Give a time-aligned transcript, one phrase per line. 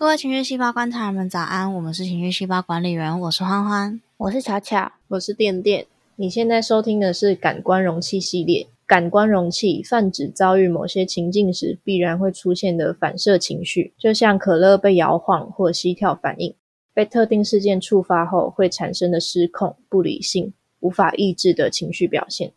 [0.00, 1.74] 各位情绪细胞观察人们，早安！
[1.74, 5.86] 我们是情绪细胞管理员，我是欢欢，我是巧巧，我是电电。
[6.16, 8.66] 你现在收听的是感官容器系列。
[8.86, 16.54] 感官容器泛指遭遇某些情境时必然会出现的反射情绪，就像可乐被摇晃或膝跳反应，
[16.94, 22.54] 被特定事件触发后会产生的失控、不理性、无法抑制的情绪表现。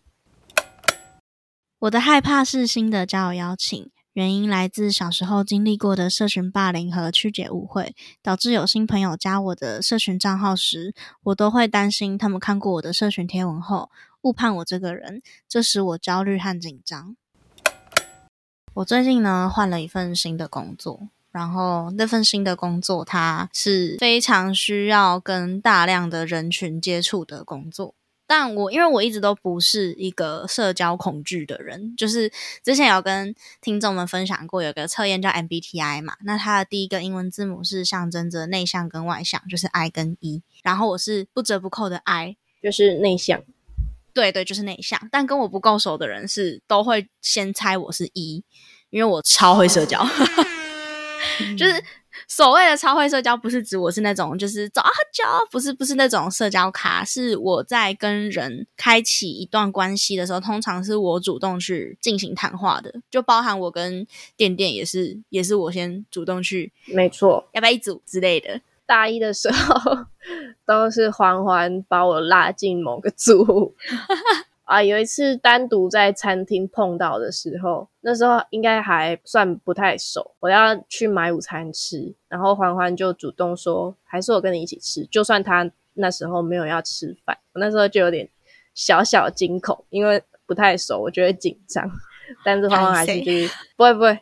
[1.80, 3.90] 我的害怕是新的交友邀请。
[4.13, 13.90] 原因来自小时候经历过的社群霸凌和曲解误会，导致有新朋友加我的社群账号时，我都会担心他们看过我的社群贴文后
[14.21, 17.16] 误判我这个人，这使我焦虑和紧张。
[18.76, 27.95] 我最近呢换了一份新的工作，然后那份新的工作它是非常需要跟大量的人群接触的工作。
[28.26, 32.32] 但我因为我一直都不是一个社交恐惧的人，就是
[32.63, 43.44] 之前有跟听众们分享过，有个测验叫 MBTI 嘛，那它的第一个英文字母是象征着内向跟外向，就是 I 跟 E，然后我是不折不扣的 I，就是内向，
[44.13, 48.44] 对对，就是内向，但跟我不够熟的人是都会先猜我是 E，
[48.90, 50.05] 因为我超会社交，
[51.57, 51.84] 就是。
[52.27, 68.62] 所谓的超会社交，不是指我是那种就是走啊交，不是不是那种社交卡，是我在跟人开启一段关系的时候，通常是我主动去进行谈话的，就包含我跟店店也是，也是我先主动去，没错，要不要一组之类的。
[68.85, 69.97] 大一的时候
[70.68, 73.74] 都是环环把我拉进某个组。
[74.74, 80.34] 啊，有一次单独在餐厅碰到的时候，那时候应该还算不太熟。
[80.40, 88.28] 我要去买午餐吃，然后欢欢就主动说：“还是我跟你一起吃。”就算他那时候没有要吃饭，我那时候就有点
[88.73, 91.88] 小小惊恐，因为不太熟，我觉得紧张。
[92.44, 94.19] 但是欢欢还是就是 不会不会，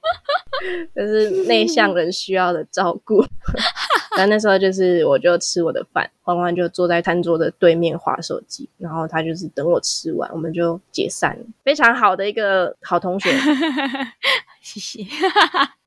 [0.96, 3.24] 就是内向人需要的照顾。
[4.18, 11.46] 那那时候就是我就吃我的饭，欢欢就坐在餐桌的对面划手机，然后他就是等我吃完，我们就解散了。
[11.64, 13.32] 非常好的一个好同学，
[14.62, 15.06] 谢谢。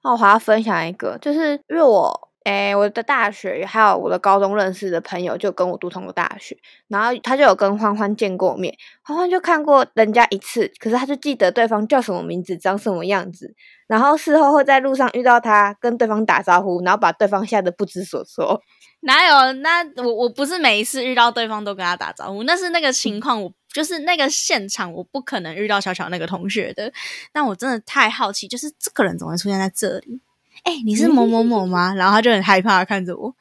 [0.03, 2.29] 那我还要分享一个，就是因为我。
[2.45, 6.57] 哎，我的大学还有我的高中认识的朋友，就跟我读同个大学，
[6.89, 13.55] 然后他就有跟欢欢见过面，欢欢就看过人家一次，可是他就记得对方叫什么名字，长什么样子，
[13.87, 18.61] 然后事后会在路上遇到他，跟对方打招呼，然后把对方吓得不知所措。
[19.01, 19.53] 哪有？
[19.55, 26.93] 那我我不是每一次遇到对方都跟他打招呼，那是那个情况，我就是那个现场，我不可能遇到小巧那个同学的。
[27.33, 30.21] 但我真的太好奇，就是这个人怎么会出现在这里？
[30.65, 31.95] 哎，你是某某某吗？
[31.95, 33.35] 然后他就很害怕看着我，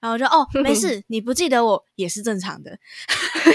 [0.00, 2.78] 然后我就哦，没事， 你不记得我也是正常的，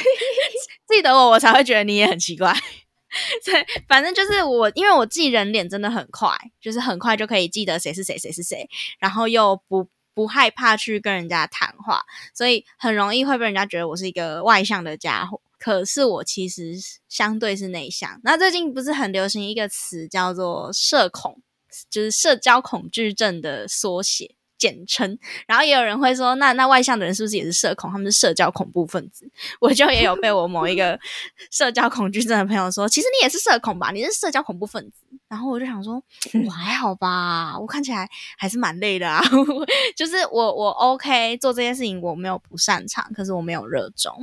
[0.87, 2.53] 记得我我才会觉得你也很奇怪。
[3.45, 8.67] 对，反正就是我，因为我记人脸真的很快，就是很快就可以记得谁是谁，谁是谁，
[8.99, 12.03] 然后又不不害怕去跟人家谈话，
[12.33, 15.39] 所以很容易会被人家觉得我是一个外向的家伙。
[15.59, 16.73] 可是我其实
[17.07, 18.19] 相对是内向。
[18.23, 21.41] 那最近不是很流行一个词叫做社恐。
[21.89, 27.91] 就是社交恐惧症的缩写简称，然后也有人会说，那那外向的人是不是也是社恐？
[27.91, 29.29] 他们是社交恐怖分子。
[29.59, 30.97] 我就也有被我某一个
[31.51, 33.91] 社交恐惧症的朋友说，其实你也是社恐吧？
[33.91, 35.03] 你是社交恐怖分子。
[35.27, 36.01] 然后我就想说，
[36.45, 38.07] 我还好吧，我看起来
[38.37, 39.21] 还是蛮累的啊。
[39.97, 44.15] 就是我我 OK 做这件事情，我没有不擅长，可是我没有热衷。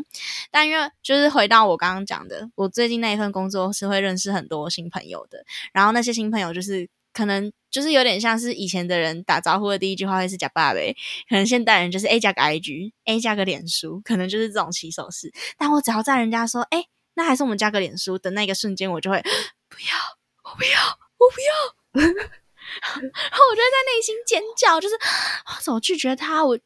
[0.51, 5.45] 但因为就是回到我刚刚讲的，我最近那一份工作是会认识很多新朋友的，
[5.75, 6.89] 然后那些新朋友就是。
[7.13, 10.95] 可能就是有点像是以前的人打招呼的第一句话会是“假爸呗”，
[11.29, 15.33] 可能现代人就是 A 加个 IG，A 加个脸书，可能就是这种起手式。
[15.59, 16.85] 但我只要在人家说“哎，
[17.15, 19.21] 那还是我们加个脸书”的那个瞬间，我就会
[19.69, 19.97] 不要，
[20.45, 23.03] 我不要，我不要， 然
[23.33, 26.45] 后我就在内心尖叫，就是我怎么拒绝他？
[26.45, 26.59] 我，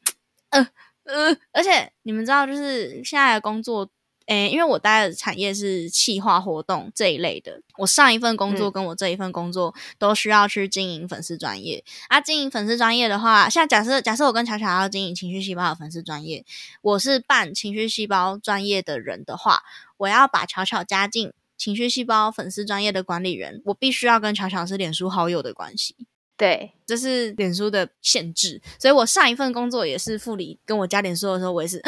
[0.51, 0.69] 呃
[1.05, 3.91] 呃，而且你们知道，就是现在的工作。
[4.27, 11.85] 诶，因为我待的产业是企划活动这一类的，我上一份工作跟我这一份工作都需要去经营粉丝专业。
[12.09, 16.43] 啊，经营粉丝专业的话，像假设假设我跟巧巧要经营情绪细胞的粉丝专业，
[16.81, 19.63] 我是办情绪细胞专业的人的话，
[19.99, 25.95] 我要把巧巧加进情绪细胞粉丝专业的管理人，我必须要跟巧巧是脸书好友的关系。
[26.39, 28.63] 对，这是脸书的限制。
[28.79, 31.83] 所以我上一份工作也是副理跟我加脸书的时候，我也是。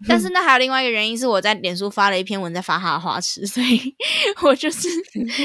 [0.06, 3.80] 但是那还有另外一个原因是我在脸书发了一篇文在发他的花痴， 所以
[4.42, 4.88] 我就是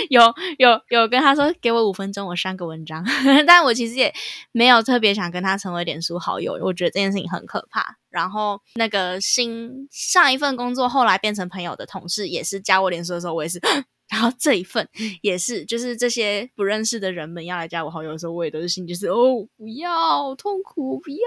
[0.10, 0.22] 有
[0.60, 3.04] 有有跟他说给我五分钟我删个文章，
[3.48, 4.14] 但我其实也
[4.52, 7.98] 没有特别想跟他成为脸书好友，我觉得这件事情很可怕。
[8.12, 13.60] 然后那个新上一份工作后来变成朋友的同事也是加我脸书的时候，我也是
[14.14, 14.88] 然后这一份
[15.24, 21.18] 也是，就是这些不认识的人们要来加我好友的时候，我也都是心就是哦，不要痛苦，不要。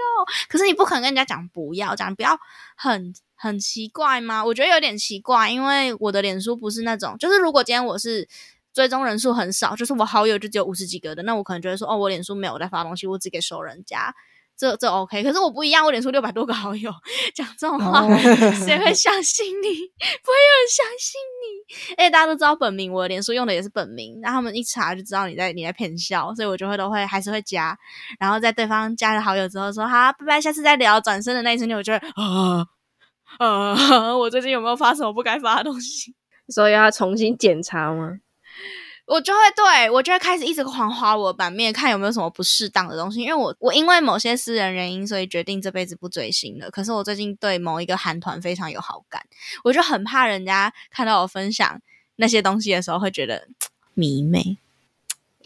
[0.47, 2.39] 可是你不可能跟人家讲不要，讲不要
[2.77, 4.45] 很很奇怪吗？
[4.45, 8.25] 我觉得有点奇怪，因为我的脸书不是那种，就是如果今天我是
[8.73, 14.15] 追踪人数很少，就是我好友就只有五十几个的，那我可能觉得说，哦，我脸书没有在发东西，我只给熟人家。
[14.57, 16.91] 这这 OK，可是我不一样，我脸书六百多个好友，
[17.35, 19.67] 讲这种话，谁会相信你？
[19.67, 21.93] 不会有人相信你。
[21.95, 27.77] 哎，大家都知道本名，我脸书用的也是本名，然后他们一查就知道你在你在骗笑，所以我就会都会还是会加，
[28.19, 30.99] 然后在对方加了好友之后说好，拜拜，下次再聊。
[30.99, 32.65] 转身的那一瞬间，我就会啊
[33.37, 36.15] 啊， 我最近有没有发什么不该发的东西？
[36.49, 38.17] 所以要重新检查吗？
[39.07, 43.21] 我就会对我就会开始一直狂划我版面，看有没有什么不适当的东西。
[43.21, 46.69] 因为我我因为某些私人原因，所以决定这辈子不追星了。
[46.69, 49.25] 可是我最近对某一个韩团非常有好感，
[49.63, 51.81] 我就很怕人家看到我分享
[52.17, 53.47] 那些东西的时候，会觉得
[53.95, 54.57] 迷妹。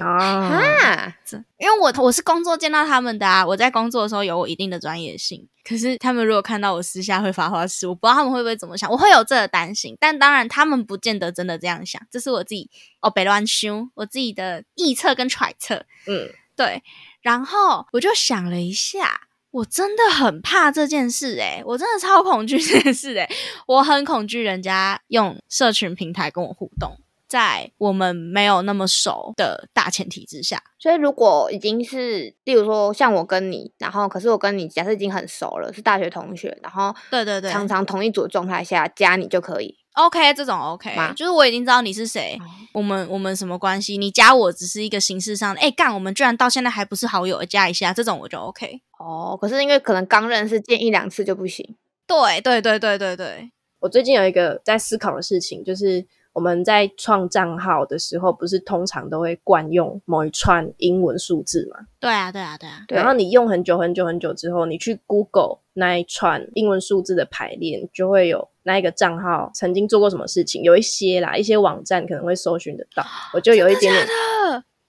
[0.02, 1.14] 啊，
[1.58, 5.48] 因为我我是工作见到他们的啊，我在工作的时候有我一定的专业性。
[5.64, 9.96] 可是他们如果看到我私下会发花痴，我不知道他们会不会怎么想，我会有这个担心。
[10.00, 12.70] 但当然，他们不见得真的这样想，这是我自己
[13.00, 15.86] 哦，别乱修，我自己的臆测跟揣测。
[16.08, 16.82] 嗯，对。
[17.22, 23.30] 然后我就想了一下，我真的很怕这件事，诶我真的超恐惧这件事，诶
[23.68, 26.98] 我很恐惧人家用社群平台跟我互动。
[27.32, 42.38] 在我们没有那么熟的大前提之下，所以如果已经是，例如说像我跟你，然后可是我跟你假设已经很熟了，是大学同学，然后对对对，常常同一组的状态下加你就可以，OK，这种 OK，就是我已经知道你是谁，
[42.74, 48.82] 我们我们什么关系，你加我只是一个形式上的，哎干，我们居然到现在还不是好友，加一下，这种我就 OK。
[49.00, 56.06] 哦，可是因为可能刚认识见一两次就不行，对对对对对对，我最近有一个在思考的事情，就是。
[56.34, 61.86] 我们在创账号的时候，不是通常都会惯用某一串英文数字吗？
[62.00, 62.86] 对啊，对啊，对啊。
[62.88, 70.64] 然后你用很久很久很久之后，你去 Google 那一串英文数字的排列，就会有那一个账号曾经做过什么事情。
[70.64, 73.04] 有一些啦，一些网站可能会搜寻得到。
[73.34, 74.08] 我就有一点点，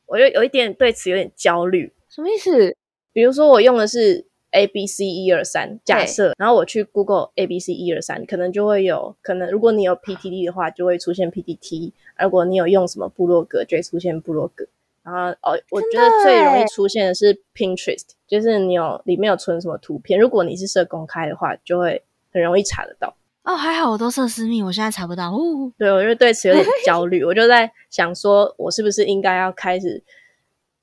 [0.07, 1.93] 我就有一点对此有点焦虑。
[2.09, 2.77] 什么意思？
[3.13, 4.32] 比如说我用的是。
[4.53, 14.65] A B C 一二三，假设，然后我去 Google A B C 一二三，可能就会有可能，如果你有 P T D 的话，就会出现 P T T；如果你有用什么部落格，就会出现部落格。
[15.03, 23.17] 然后哦，我觉得最容易出现的是 Pinterest，就是你有里面有存什么图片，如果你是设公开的话，就会很容易查得到。
[23.43, 25.33] 哦，还好我都设私密，我现在查不到。
[25.33, 30.01] 哦，对，我就对此有点 焦虑，我就在想说，我是不是应该要开始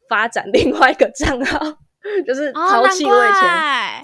[0.09, 1.77] 发展另外一个账号？
[2.25, 3.49] 就是抛弃我以前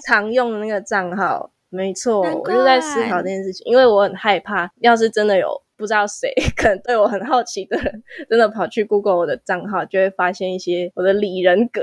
[0.06, 11.82] 常用的那个账号，没错，我就在思考这件事情，因为我很害怕，要是真的有不知道谁 可能对我很好奇的人， 真的跑去 Google 我的账号，就会发现一些我的里人格。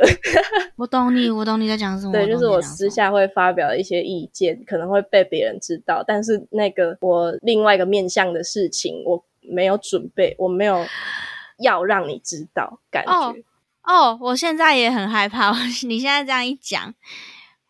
[0.78, 2.12] 我懂你，我懂你在讲什么。
[2.12, 10.84] 对，就是我私下会发表一些意见，可能会被别人知道，但是那个我另外一个面向的事情，我没有准备，我没有
[11.60, 13.12] 要让你知道，感觉。
[13.12, 13.36] 哦，
[14.22, 15.52] 我现在也很害怕。
[15.88, 16.94] 你现在这样一讲，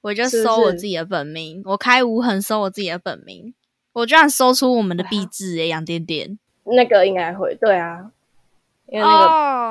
[0.02, 3.54] 我就搜我自己的本名，我开无痕搜我自己的本名，
[3.94, 8.12] 我居然搜出我们的壁纸诶，杨点点，那个应该会对啊，
[8.88, 9.26] 因为那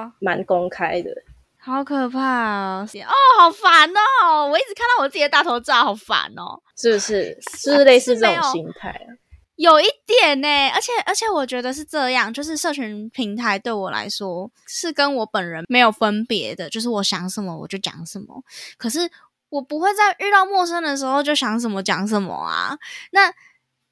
[0.06, 1.10] 个蛮公开的，
[1.58, 2.84] 好可怕哦！
[2.84, 3.88] 哦，好烦
[4.24, 4.48] 哦！
[4.48, 6.60] 我一直看到我自己的大头照，好烦哦！
[6.76, 7.38] 是不是？
[7.56, 9.14] 是类似这种心态啊？
[9.56, 18.42] 有一点呢，而且而且我觉得是这样，就是社群平台对我来说是跟我本人没有分别的，就是我想什么我就讲什么。
[18.76, 19.10] 可是
[19.50, 22.76] 我不会在遇到陌生的时候就想什么讲什么啊，
[23.12, 23.32] 那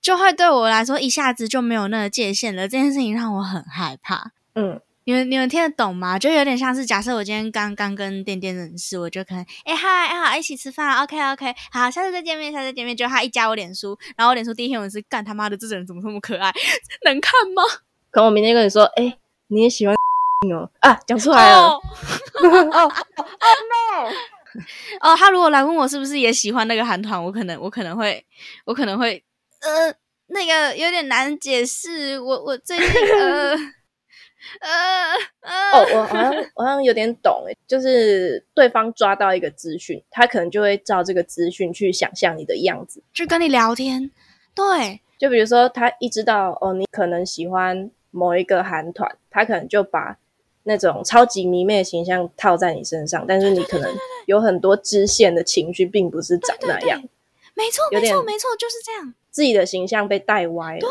[0.00, 2.62] 就会对我来说一下子就没有那个界限了。
[2.62, 4.32] 这件事情让我很害怕。
[4.54, 4.80] 嗯。
[5.10, 6.16] 你们你们听得懂吗？
[6.16, 12.96] 就有点像是假设我今天刚刚跟店店认识，我就可能哎嗨哎好一起吃饭，OK OK，好下次再见面，下次再见面。
[12.96, 16.52] 就他一加我脸书，然后我脸书第一天我是干他妈的，这个人怎么这么可爱？
[17.04, 17.62] 能看吗？
[18.12, 19.96] 可我明天跟你说，哎，你也喜欢
[20.54, 21.58] 哦啊，讲出来了。
[21.58, 21.82] 哦
[22.70, 22.92] 哦
[23.72, 24.10] no！
[25.00, 28.24] 哦，他如果来问我是不是也喜欢那个韩团，我可能我可能会
[28.64, 29.20] 我可能会
[29.62, 29.92] 呃
[30.28, 32.20] 那个有点难解释。
[32.20, 32.86] 我我最近
[33.18, 33.56] 呃。
[34.60, 35.14] 呃
[35.72, 44.10] 哦，我好像好像有点懂诶，就是对方抓到一个资讯，他可能就会照这个资讯去想象你的样子，去跟你聊天。
[44.54, 50.16] 对，就比如说他一知道哦，你可能喜欢某一个韩团，他可能就把
[50.64, 53.90] 那种超级迷妹的形象套在你身上，但是你可能
[54.26, 57.02] 有很多支线的情绪，并不是长那样。
[57.54, 59.14] 没错，没错，没错，就是这样。
[59.30, 60.80] 自己的形象被带歪了。
[60.80, 60.88] 对，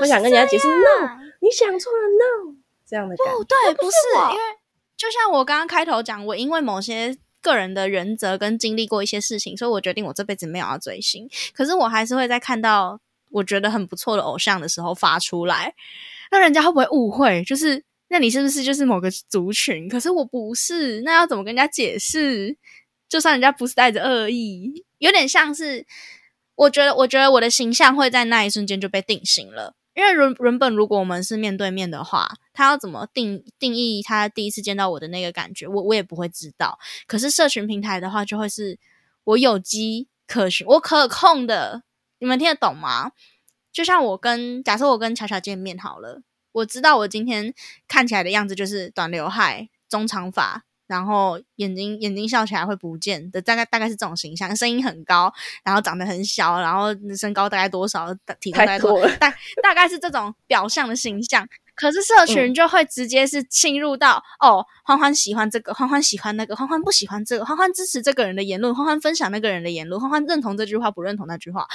[0.00, 1.08] 我想跟人家解释，no，
[1.40, 2.56] 你想错了，no。
[2.86, 3.44] 这样的感觉。
[3.44, 3.96] 对，不是
[4.32, 4.42] 因为
[4.96, 11.28] 就像我刚刚开头讲，我因为某些个人的原则跟经历过一些事情，所以我决定我这辈子没有要追星。
[11.52, 12.98] 可是我还是会在看到
[13.30, 15.74] 我觉得很不错的偶像的时候发出来，
[16.30, 17.44] 那人家会不会误会？
[17.44, 19.88] 就是那你是不是就是某个族群？
[19.88, 22.56] 可是我不是，那要怎么跟人家解释？
[23.08, 25.86] 就算人家不是带着恶意，有点像是
[26.54, 29.74] 我觉得，我觉得我的形象会在那一瞬间就被定型了。
[29.98, 36.78] 因为原原本如果我们是面对面的话，他要怎么定定义他第一次见到我的那个感觉，我我也不会知道。
[37.08, 38.78] 可是社群平台的话，就会是
[39.24, 41.82] 我有机可循，我可控的，
[42.20, 43.10] 你们听得懂吗？
[43.72, 47.52] 就像我跟假设我跟巧巧见面好了，我知道我今天
[47.88, 61.46] 看起来的样子就是短刘海、中长发，然后眼睛眼睛笑起来会不见的，大概大概是这种形象，声音很高，然后长得很小，然后身高大概多少，体重大概多太多大大概是这种表象的形象。
[61.74, 71.68] 可是社群就会直接是侵入到、哦，欢欢喜欢这个，欢欢喜欢那个，欢欢不喜欢这个，欢欢支持这个人的言论，欢欢分享那个人的言论，欢欢认同这句话不认同那句话，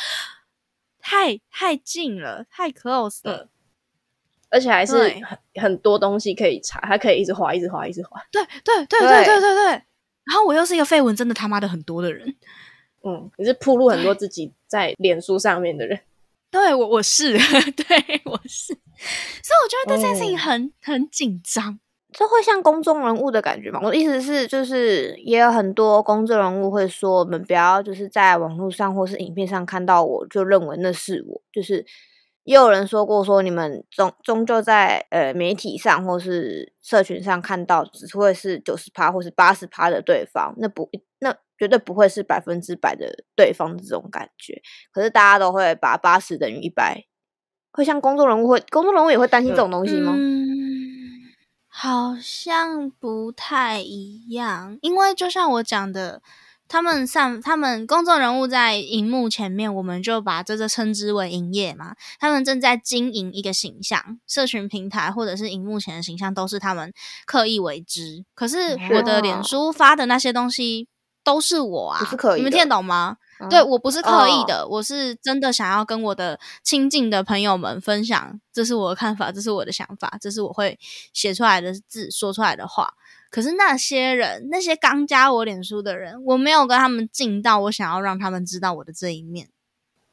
[0.99, 3.47] 太太近了，太 close 了。
[4.53, 8.21] 而且还是很很多东西可以查，还可以一直滑，一直滑，一直滑。
[8.31, 9.65] 对对对对对对对。
[9.65, 12.33] 然后我又是一个绯闻真的他妈的很多的人，
[13.03, 15.99] 嗯，你是铺露很多自己在脸书上面的人。
[16.51, 17.33] 对，我我是，
[17.73, 18.67] 对我是。
[18.67, 21.79] 所以我觉得这件事情很很紧张，
[22.11, 23.79] 这会像公众人物的感觉吗？
[23.83, 31.83] 我的意思是，就是也有很多公众人物会说，我们不要就是在网络上或是影片上看到我就认为那是我，就是。
[32.43, 44.61] 也有人说过说，你们终终究在呃媒体上或是社群上看到，只会是九十趴或是八十趴的对方，那不那绝对不会是百分之百的对方这种感觉。
[44.91, 47.05] 可是大家都会把八十等于一百，
[47.71, 50.13] 会像公众人物会公众人物也会担心这种东西吗？
[50.13, 51.21] 嗯，
[51.69, 56.21] 好像不太一样，因为就像我讲的，
[56.73, 61.93] 他们上他们公众人物在荧幕前面，我们就把这个称之为营业嘛。
[62.19, 66.91] 他们正在经营一个形象，社群平台或者是荧幕前的形象都是他们
[67.27, 68.25] 刻意为之。
[68.33, 70.87] 可是我的脸哦书发的那些东西
[71.23, 73.17] 都是我啊，不是刻意你们听得懂吗？
[73.39, 80.79] 嗯对我不是刻意哦的，我是真的想要跟我的亲近的朋友们分享，这是我的看法，这是我的想法，这是我会
[81.13, 82.95] 写出来的字，说出来的话。
[83.33, 89.47] 可是那些人，那些刚加我脸书的人，我没有跟他们近到我想要让他们知道我的这一面。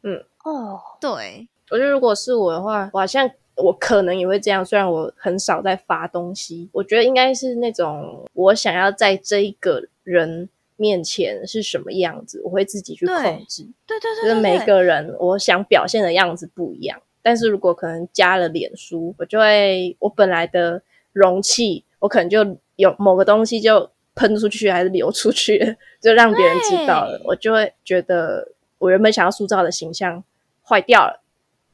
[0.03, 0.25] 嗯。
[0.43, 13.69] 哦，对，我觉得如果是我的话，我好像我可能也会这样，虽然我很少在发东西，我觉得应该是那种我想要在这一个人面前是什么样子，我会自己去对控制。
[13.87, 14.01] 对。
[14.01, 30.25] 对就是每个人我想表现的样子不一样，但是如果可能加了脸书，我就会我本来的容器，我可能就有某个东西就喷出去还是流出去， 就让别人知道了，我就会觉得我原本想要塑造的形象
[30.63, 31.23] 坏掉了。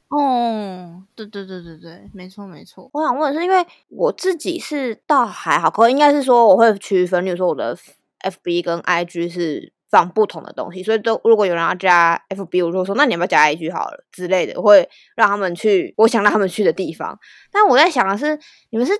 [0.09, 2.89] 哦，对对对对对，没错没错。
[2.93, 7.77] 我想问的是，因为我自己是倒还好，可应该是说我会区分，例如说我的
[8.21, 17.19] FB 跟 IG 是放不同的东西，所以都如果有人要加 FB，我就说那你要不要加 IG 好了之类的，我会让他们去我想让他们去的地方。
[17.51, 18.93] 但我在想的是，你们是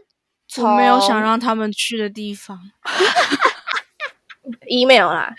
[0.57, 2.59] 我没有想从让他们去的地方。
[4.69, 5.35] email 啦，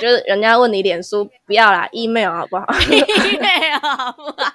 [0.00, 4.52] 就是人家问你脸书不要啦，email 好不好？？email，好不好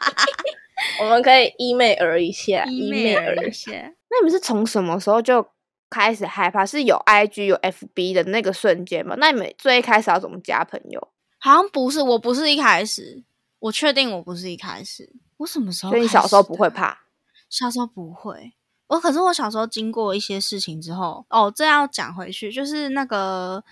[1.02, 3.72] 我们可以 email 一下 email 一下。
[4.10, 5.46] 那你们是从什么时候就
[5.90, 6.66] 开始害怕？
[6.66, 9.16] 是有 IG 有 FB 的那个瞬间吗？
[9.18, 11.08] 那你们最一开始要怎么加朋友？
[11.40, 13.24] 好像不是，我不是一开始，
[13.60, 15.10] 我确定我不是一开始。
[15.38, 15.92] 我什么时候？
[15.92, 16.70] 所以你小时候不会？
[16.70, 16.98] 怕？
[17.50, 18.54] 小时候不会。
[19.00, 23.64] 可是我小时候经过一些事情之后，哦，这要讲回去，就是那个，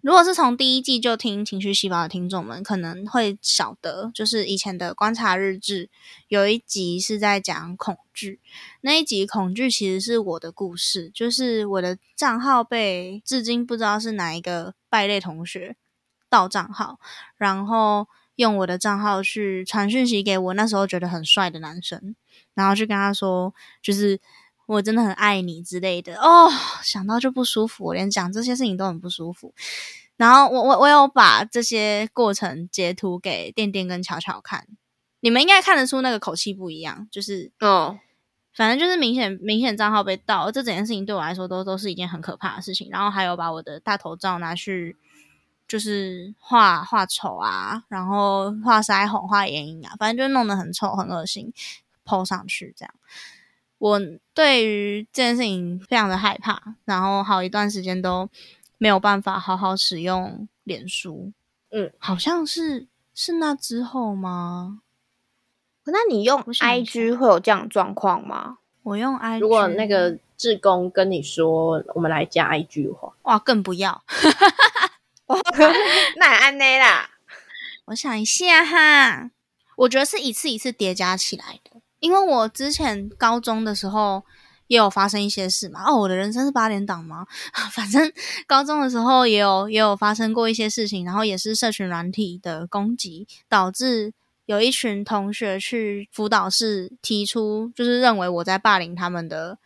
[0.00, 5.88] 如果是从第一季就听情绪细胞的听众们，可能会晓得，就是以前的观察日志
[6.28, 8.40] 有一集是在讲恐惧，
[8.80, 15.76] 那一集恐惧其实是我的故事，就是我的账号被至今不知道是哪一个败类同学
[16.28, 16.98] 盗账号，
[17.36, 22.16] 然后用我的账号去传讯息给我那时候觉得很帅的男生，
[22.54, 24.18] 然后去跟他说，就是
[24.66, 26.16] 我真的很爱你之类的。
[26.16, 26.50] 哦，
[26.82, 29.54] 想到就不舒服，我连讲这些事情都很不舒服。
[30.16, 34.68] 然后我我我有把这些过程截图给店店跟巧巧看，
[35.20, 37.98] 你们应该看得出那个口气不一样，就是哦，
[38.54, 42.88] 反正就是明显明显账号被盗，这整件事情对我来说都都是一件很可怕的事情。
[42.90, 44.96] 然后还有把我的大头照拿去
[45.66, 51.52] 就是画画丑啊，然后画腮红、画眼影啊，反正就弄得很丑、很恶心，
[52.04, 52.94] 抛上去这样。
[53.82, 54.00] 我
[54.32, 58.30] 对于这件事情非常的害怕，然后好一段时间都
[58.78, 61.32] 没有办法好好使用脸书。
[61.72, 64.82] 嗯，好像是是那之后吗？
[65.86, 68.58] 那你用 IG 会有这样的状况吗？
[68.84, 74.04] 我用 IG，如果那个志工跟你说我们来加 IG 的话，哇更不要。
[76.18, 77.10] 那也安内啦。
[77.86, 79.32] 我想一下哈，
[79.74, 81.71] 我觉得是一次一次叠加起来的，
[82.02, 84.22] 因为我之前高中的时候
[84.66, 85.84] 也有发生一些事嘛。
[85.86, 87.24] 哦，我的人生是八点档吗？
[87.72, 88.12] 反正
[88.46, 94.12] 高中的时候也有也有发生过一些事情，然后也是社群软体的攻击，导致
[94.46, 99.58] 有一群同学去辅导室提出，就是认为我在霸凌他们的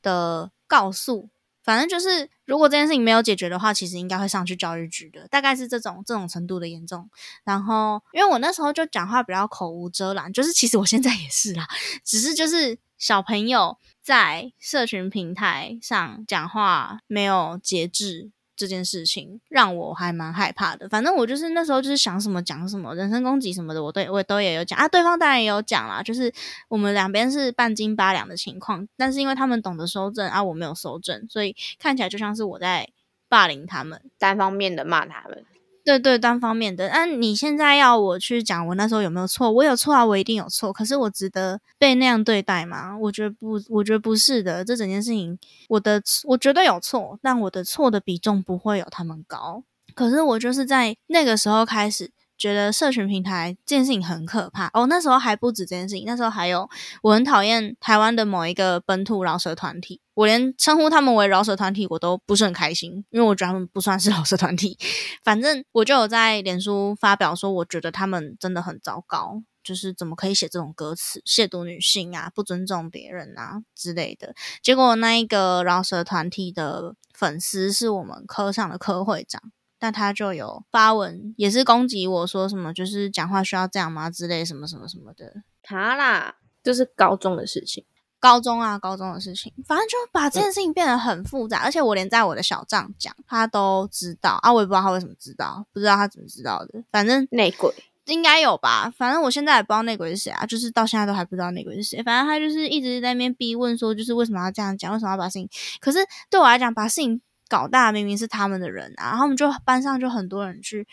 [0.00, 1.28] 的告诉。
[1.70, 7.08] 反正就是，如果这件事情没有解决的话，其实应该会上去教育局的，大概是这种这种程度的严重。
[7.44, 11.68] 然后，因为我那时候就讲话比较口无遮拦，就是其实我现在也是啦，
[12.04, 18.32] 只是就是小朋友在社群平台上讲话没有节制。
[18.60, 20.86] 这件事情让我还蛮害怕的。
[20.90, 24.86] 反正我就是那时候就是想什么讲什么，人身攻击什么的，我都我都也有讲啊。
[24.86, 26.30] 对方当然也有讲啦，就是
[26.68, 28.86] 我们两边是半斤八两的情况。
[28.98, 32.90] 但是因为他们懂得收正啊，我没有收正，所以看起来就像是我在
[33.30, 35.42] 霸凌他们，单方面的骂他们。
[35.84, 36.88] 对对，单方面的。
[36.88, 39.50] 那你现在要我去讲我那时候有没有错？
[39.50, 40.72] 我有错啊，我一定有错。
[40.72, 42.96] 可是我值得被那样对待吗？
[42.98, 44.64] 我觉得不，我觉得不是的。
[44.64, 49.64] 这整件事情，我的我绝对有错，但我的错的比重不会有他们高。
[49.94, 54.86] 可是我就是在那个时候开始觉得社群平台这件事情很可怕哦。
[54.86, 56.68] 那时候还不止这件事情，那时候还有
[57.02, 60.00] 我很讨厌台湾的某一个本土饶舌团体。
[60.20, 64.78] 我连称呼他们为饶舌团体我都不是很开心，因为我觉得他们不算是 饶舌团体。
[65.24, 74.34] 反正我就有在脸书发表说，我觉得他们真的很糟糕，就是怎么可以写这种歌词，亵渎女性啊，不尊重别人啊之类的。
[74.62, 79.40] 结果那一个饶舌团体的粉丝是我们科上的科会长，
[79.78, 85.42] 但他就有发文，也是攻击我说什么，就是讲话需要这样吗之类什么什么什么的。
[85.62, 87.86] 他啦，就是高中的事情。
[88.20, 105.48] 高中啊，高中的事情，反正就把这件事情变得很复杂，而且我连在我的小账讲，他都知道啊，我也不知道他为什么知道，不知道他怎么知道的，反正内鬼应该有吧，反正我现在也不知道内鬼是谁啊，就是到现在都还不知道内鬼是谁，反正他就是一直在那边逼问说，就是为什么要这样讲，为什么要把事情，
[105.80, 110.86] 可是对我来讲，把事情搞大明明是他们的人啊，然后我们就班上就很多人去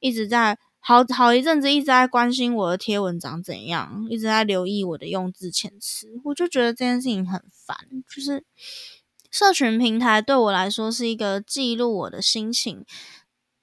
[0.00, 0.58] 一直在。
[0.86, 7.74] 好好一阵子一直在关心我的贴文长怎样，一直在留意我的用字遣词，我就觉得这件事情很烦。
[8.06, 8.44] 就是
[9.30, 12.84] 社群平台对我来说是一个记录我的心情、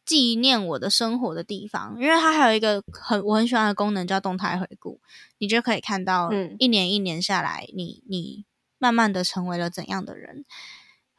[0.03, 4.99] 纪念我的生活的地方，因为它还有一个很我很喜欢的功能叫动态回顾，
[5.37, 8.45] 你就可以看到一年一年下来，你你
[8.79, 10.43] 慢慢的成为了怎样的人。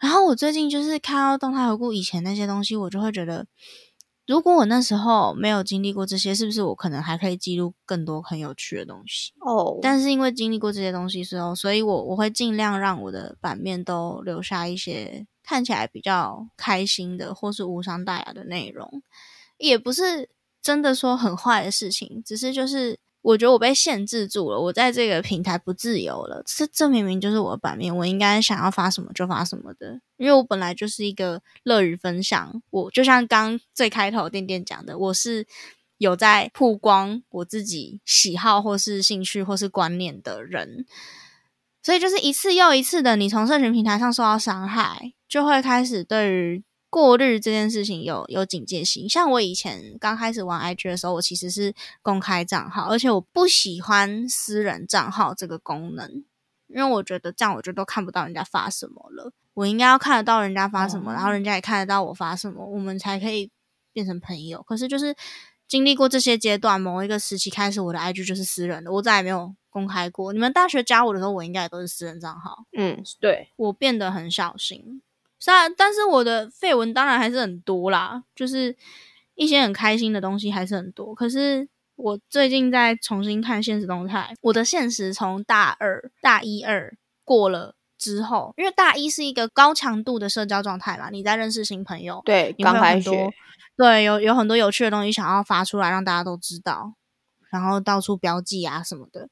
[0.00, 3.46] 然后我最近就是看到动态回顾以前那些东西，我就会觉得。
[4.26, 9.32] 如果我那时候没有经历过这些，是不是我可能还可以记录更多很有趣的东西？
[9.40, 19.02] 哦，但是因为经历过这些东西之后，所以我我会尽量让我的版面都留下一些看起来比较开心的或是无伤大雅的内容，
[19.58, 20.30] 也不是
[20.62, 22.98] 真的说很坏的事情，只是就是。
[23.22, 26.42] 我觉得我被限制住了，我在这个平台不自由了。
[26.44, 32.60] 这这明明就是我的版面，我应该想要发什么就发什么的，因为我本来就是一个乐于分享。
[32.70, 35.46] 我就像刚最开头店店讲的，我是
[35.98, 40.84] 有在曝光我自己喜好或是兴趣或是观念的人，
[41.82, 46.64] 所以就是一次又一次的，你从社群平台上受到伤害，就会开始对于。
[46.92, 56.22] 过滤这件事情有有警戒心，像我以前刚开始玩 IG 的时候，我其实是公开账号，而且我不喜欢私人账号这个功能，
[56.68, 59.32] 因为我觉得这样我就都看不到人家发什么了。
[59.54, 63.50] 我应该要看得到人家发什么，然后人家也看得到我发什么，我们才可以
[63.94, 64.62] 变成朋友。
[64.62, 65.16] 可是就是
[65.66, 70.34] 经历过这些阶段，某一个时期开始，我的 IG 就是私人的，我再也没有公开过。
[70.34, 72.66] 你们大学加我的时候，我应该也都是私人账号。
[72.76, 75.00] 嗯，对我变得很小心。
[75.44, 78.76] 是啊，但是我的绯闻当然还是很多啦，就是
[79.34, 81.12] 一些很开心的东西还是很多。
[81.12, 93.32] 可是我最近在重新看现实动态，我的现实从大二、大一、二过了之后，因为大一是一个高强度的社交状态嘛，你在认识新朋友，对，你会很多，
[93.76, 96.94] 对，有有很多有趣的东西想要发出来让大家都知道，
[97.50, 99.28] 然后到处标记啊什么的。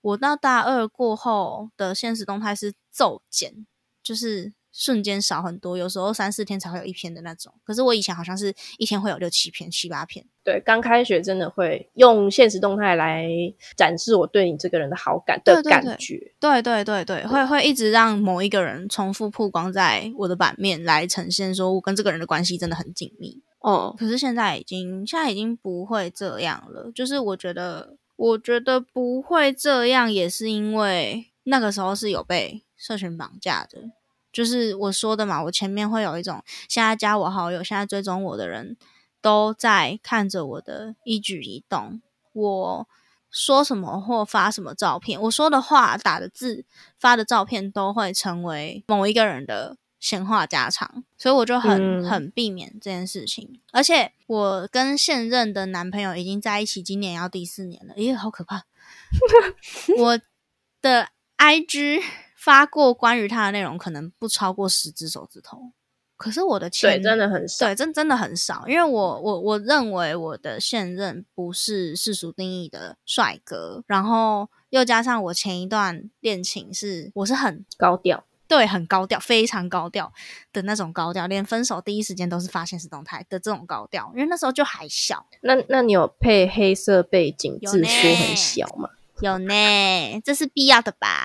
[0.00, 3.66] 我到大二过后的现实动态是骤减，
[4.02, 4.54] 就是。
[4.78, 7.50] 瞬间少很多，有时候三四天才会有一篇的那种。
[7.64, 10.24] 可是我以前好像是一天会有六七篇、七八篇。
[10.44, 13.26] 对，刚开学真的会用现实动态来
[13.74, 16.34] 展示我对你这个人的好感的感觉。
[16.38, 23.42] 对对对对，会会一直让某一个人重复曝光在我的版面来呈现，说我跟这个人的关系真的很紧密。
[23.60, 26.92] 哦，可是现在已经现在已经不会这样了。
[26.94, 33.90] 就是我觉得，我觉得不会这样，也是因为那个时候是有被社群绑架的。
[34.36, 38.76] 就是我说的嘛，我前面会有一种现在加我好友、现在追踪我的人
[39.22, 42.02] 都在看着我的一举一动，
[42.34, 42.88] 我
[43.30, 46.66] 说什么或发什么照片，我说的话、打的字、
[46.98, 53.62] 发的照片都会成为某一个人的闲话家常，所以我就很很避免这件事情。
[53.72, 58.64] 而且我跟现任的男朋友已经在一起，今年要第四年了，咦，好可怕！
[59.96, 60.20] 我
[60.82, 62.02] 的 IG。
[62.46, 65.72] 发过关于他的内容，可能不超过十只手指头。
[66.16, 68.64] 可是我的对真的很少，对真真的很少。
[68.68, 80.12] 因为我我我认为我的现任不是世俗定义的帅哥，然后又加上我前一段恋情是我是很高调，对，很高调，非常高调
[80.52, 84.12] 的那种高调，连分手第一时间都是发现实动态的这种高调。
[84.14, 85.26] 因为那时候就还小。
[85.42, 88.88] 那那你有配黑色背景，字数很小吗？
[89.20, 91.24] 有呢，这是必要的吧？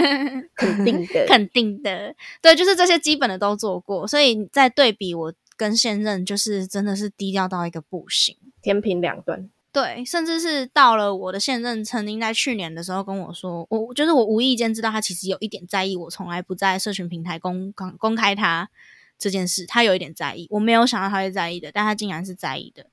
[0.56, 2.14] 肯定的，肯定的。
[2.40, 9.48] 对，就是这些基本的都做过，所以在对比我跟现任，就是真的是低调到一个不行，天平两端。
[9.72, 18.70] 对，甚至是到了我的现任，曾经在去年的时候跟我说，我就是我无意间知道他其实有一点在意我，从来不在社群平台公公公开他
[19.18, 22.86] 这件事，他有一点在意，我没有想到他会在意的，但他竟然是在意的。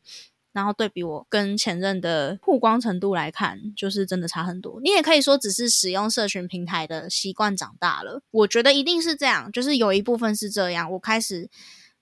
[0.54, 4.80] 然后对比我跟前任的曝光程度来看，就是真的差很多。
[4.82, 8.22] 你也可以说只是使用社群平台的习惯长大了。
[8.30, 10.92] 我觉得一定是这样，就是有一部分是这样。
[10.92, 11.50] 我开始，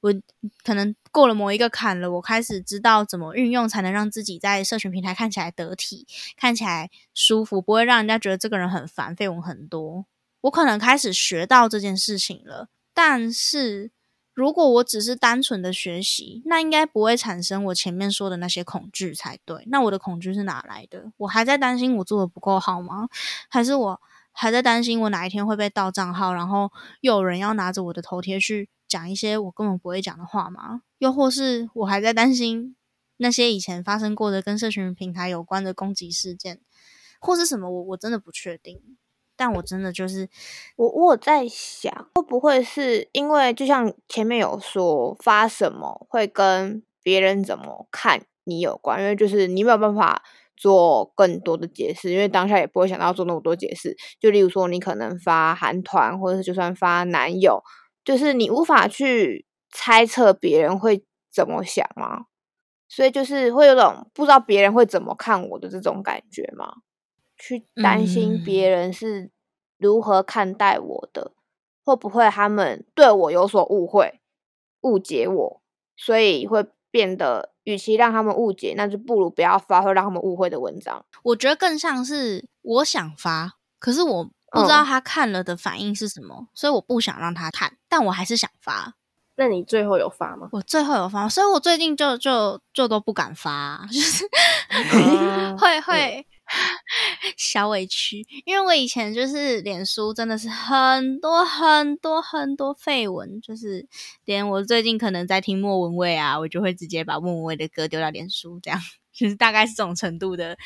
[0.01, 0.13] 我
[0.63, 10.05] 可能过了某一个坎了，我开始知道怎么运用才能让自己在社群平台看起来得体，看起来舒服，不会让人家觉得这个人很烦，绯闻很多。
[10.41, 13.91] 我可能开始学到这件事情了，但是。
[14.33, 19.63] 如果我只是单纯的学习，那应该不会产生我前面说的那些恐惧才对。
[19.67, 21.11] 那我的恐惧是哪来的？
[21.17, 23.09] 我还在担心我做的不够好吗？
[23.49, 30.81] 还是我还在担心我哪一天会被盗账号，然后又有人要拿着我的头贴去讲一些我根本不会讲的话吗？
[30.99, 32.75] 又或是我还在担心
[33.17, 36.61] 那些以前发生过的跟社群平台有关的攻击事件，
[37.19, 37.69] 或是什么？
[37.69, 38.81] 我我真的不确定。
[39.41, 40.29] 但我真的就是
[40.75, 49.01] 我，我在想，会不会是因为就像前面有说发什么会跟别人怎么看你有关？
[49.01, 50.21] 因为就是你没有办法
[50.55, 53.97] 做更多的解释，因为当下也不会想到做那么多解释。
[54.19, 57.63] 就例如说，你可能发韩团，或者是就算发男友，
[58.05, 62.25] 就是你无法去猜测别人会怎么想吗？
[62.87, 66.71] 所以就是会有种不知道别人会怎么看我的这种感觉吗？
[67.43, 69.31] 去担心别人是
[69.79, 71.31] 如何看待我的，
[71.83, 74.21] 会不会他们对我有所误会、
[74.81, 75.61] 误解我，
[75.97, 81.03] 所以会变得，与其让他们误解，那就不如不要发会让他们误会的文章。
[81.23, 88.93] 我觉得更像是我想发，可是我不知道他看了的反应是什么，所以我不想让他看，但我还是想发。
[89.37, 90.49] 那你最后有发吗？
[90.51, 94.27] 我最后有发，所以我最近就就就都不敢发，就是
[95.57, 96.27] 会会。
[97.37, 103.85] 小委屈，因为我以前就是脸书真的是很多很多很多绯闻，就是
[104.25, 108.79] 连我最近可能在听莫文蔚啊，我就会直接把莫文蔚的歌丢到脸书，这样
[109.13, 110.57] 就是大概是这种程度的，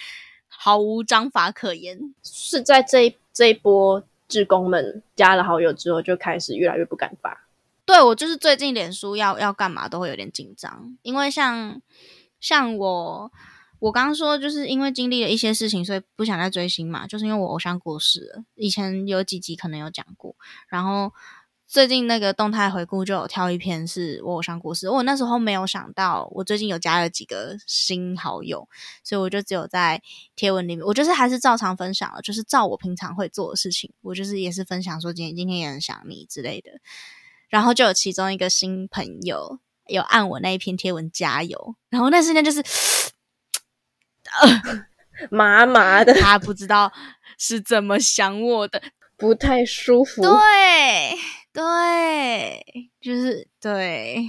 [0.48, 2.14] 毫无章法可言。
[2.24, 7.48] 是在这一这一波志工们加了好友之后，就开始越来越不敢发。
[7.86, 11.82] 对我就是最近脸书要要干嘛都会有点紧张，因为像
[12.40, 13.32] 像我。
[13.86, 17.06] 我刚刚说，就是因为经历了一些事情，所以不想再追星嘛。
[17.06, 20.36] 就是因为我偶像过世了，以前有几集可能有讲过。
[20.68, 21.14] 然后
[21.68, 24.90] 最近那个动态回顾就有挑一篇是我偶像过世。
[24.90, 28.68] 我那时候没有想到，我最近有加了几个新好友，
[29.04, 30.02] 所以我就只有在
[30.36, 36.72] 贴文里面，我就是还是照常分享了，就是照我平常会做的事情，我就是也是分享说今天今天也很想你之类的。
[37.50, 42.64] 然后就有其中一个新朋友有按我那一篇贴文加油，然后那瞬间就是。
[45.32, 46.92] 麻麻的，他不知道
[47.38, 48.82] 是怎么想我的，
[49.18, 50.22] 不太舒服。
[50.22, 50.32] 对
[51.54, 52.66] 对，
[53.00, 54.26] 就是对，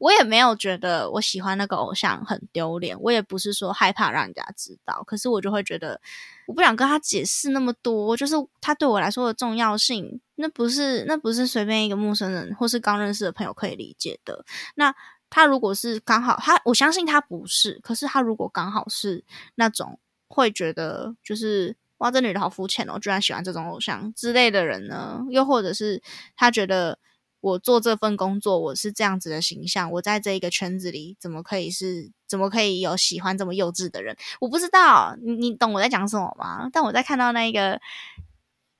[0.00, 6.00] 我也没有觉得我喜欢那个偶像很丢脸，我也不是说害怕让人家知道，可是我就会觉得
[6.46, 14.46] 我不想跟他解释那么多，就是他对我来说的重要性，那不是那不是随便一个陌生人或是刚认识的朋友可以理解的。
[14.76, 14.94] 那
[15.30, 25.24] 他如果是刚好他，我相信他不是，可是他如果刚好是那种会觉得就是哇，这女的好肤浅哦，居然喜欢这种偶像之类的人呢？
[25.30, 26.02] 又或者是
[26.36, 26.98] 他觉得。
[27.40, 29.92] 我做这份工作，我是这样子的形象。
[29.92, 32.10] 我在这一个圈子里，怎么可以是？
[32.26, 34.16] 怎么可以有喜欢这么幼稚的人？
[34.40, 36.68] 我不知道，你你懂我在讲什么吗？
[36.72, 37.80] 但我在看到那一个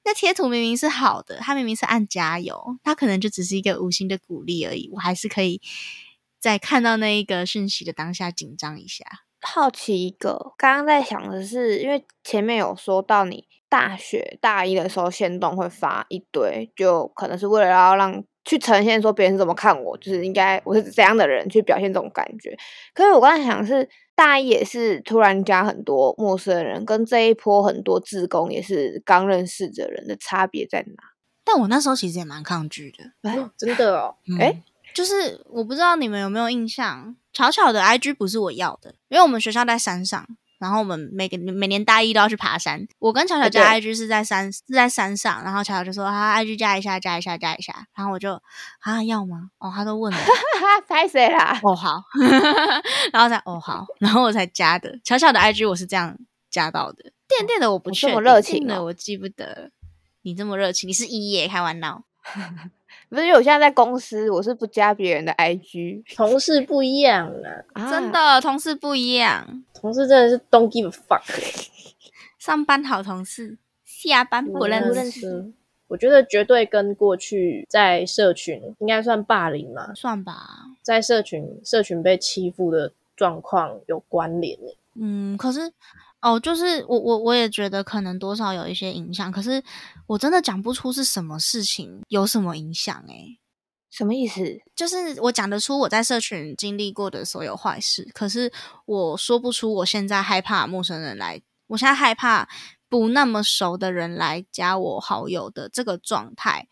[0.05, 4.91] 那贴图，明明是好的，他明明是按加油，他可能就只是一个无心的鼓励而已。
[4.93, 5.61] 我还是可以
[6.39, 9.05] 在看到那一个讯息的当下紧张一下。
[9.41, 18.25] 好奇一个，刚刚在想的是，因为前面有说到你大学大一的时候，线动会发一堆，就可能是为了要让。
[18.49, 22.57] 去呈现说别人怎么看我，就是应该我是怎样的人去表现这种感觉。
[22.95, 30.95] 可是我刚才想是大一也是突然加很多陌生人，跟这一波很多自工也是刚认识的人的差别在哪？
[31.45, 34.15] 但我那时候其实也蛮抗拒的，哎真的哦。
[34.39, 34.63] 哎，
[34.97, 40.27] 就是我不知道你们有没有印象，巧巧的 IG 不是我要的，因为我们学校在山上。
[40.59, 42.89] 然后我们每个每年大一都要去爬山。
[42.99, 48.41] 我跟巧巧加 IG 是在山是在山上，然后巧巧就说啊 IG 加一下加一下加一下，然后我就
[48.81, 49.51] 啊要吗？
[49.59, 50.19] 哦，他都问了，
[50.89, 51.61] 拍谁啦？
[51.63, 52.03] 哦好，
[53.13, 54.99] 然后才哦好，然后我才加的。
[55.05, 56.17] 巧巧的 IG 我是这样
[56.51, 59.71] 加到的，电电的我不这么热情的，我记不得。
[60.23, 62.03] 你这么热情，你是一耶开玩笑。
[63.09, 66.03] 不是因为我现在在公司，我是不加别人的 IG。
[66.17, 67.33] 同事不一样
[67.75, 69.65] 啊，真的，同事不一样。
[69.73, 71.23] 同事真的是 don't give a fuck。
[72.39, 75.53] 上班好同事，下班不认识。
[75.89, 84.59] 我觉得绝对跟过去在社群应该算霸凌嘛，算吧，在社群社群被欺负的状况有关联
[84.95, 85.73] 嗯，可是。
[86.27, 89.63] 哦，就是我我我也觉得可能多少有一些影响，可是
[90.09, 93.39] 我真的讲不出是什么事情有什么影响诶，
[93.91, 94.43] 什么意思？
[94.75, 98.53] 就是我讲得出我在社群经历过的所有坏事，可是
[98.87, 102.49] 我说不出我现在害怕陌生人来，我现在害怕
[102.89, 106.67] 不那么熟的人来加我好友的这个状态，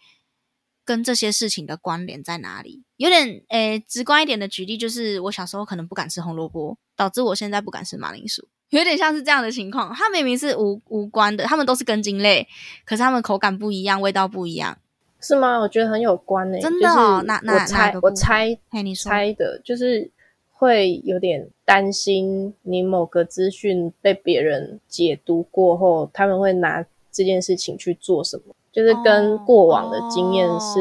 [0.85, 2.83] 跟这些事情的关联在哪里？
[2.97, 8.49] 有点诶，直观一点的举例就是，我小时候可能不敢吃红萝卜，导致我现在不敢吃马铃薯。
[8.79, 12.47] 有点像是这样的情况，它明明是无无关的，它们都是根茎类，
[12.85, 14.77] 可是它们口感不一样，味道不一样，
[15.21, 15.59] 是吗？
[15.59, 16.89] 我觉得很有关诶，真的。
[17.25, 18.59] 那那我猜我猜，
[19.03, 20.11] 猜的就是
[20.51, 30.81] 会有点担心你某个资讯被别人解读过后，他们会拿这件事情去做什么，就是跟过往的经验是